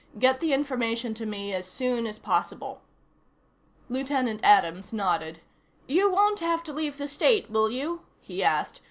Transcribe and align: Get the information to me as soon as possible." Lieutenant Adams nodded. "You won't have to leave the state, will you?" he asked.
Get 0.17 0.39
the 0.39 0.51
information 0.51 1.13
to 1.13 1.27
me 1.27 1.53
as 1.53 1.67
soon 1.69 2.07
as 2.07 2.17
possible." 2.17 2.81
Lieutenant 3.87 4.43
Adams 4.43 4.91
nodded. 4.91 5.41
"You 5.85 6.09
won't 6.11 6.39
have 6.39 6.63
to 6.63 6.73
leave 6.73 6.97
the 6.97 7.07
state, 7.07 7.51
will 7.51 7.69
you?" 7.69 8.01
he 8.19 8.41
asked. 8.43 8.79